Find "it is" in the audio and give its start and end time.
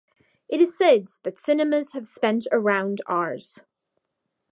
0.49-0.75